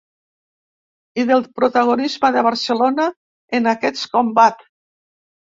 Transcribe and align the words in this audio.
I 1.23 1.25
del 1.31 1.43
protagonisme 1.59 2.33
de 2.37 2.45
Barcelona 2.49 3.07
en 3.59 3.73
aquest 3.75 4.09
combat. 4.19 4.69